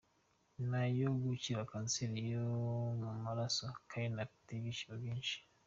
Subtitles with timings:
[0.57, 2.43] Nyuma yo gukira kanseri yo
[3.01, 5.35] mu maraso Karen afite ibyishimo byinshi.